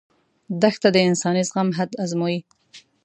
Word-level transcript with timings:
دښته 0.61 0.89
د 0.91 0.97
انساني 1.09 1.43
زغم 1.49 1.67
حد 1.77 1.91
ازمويي. 2.03 2.39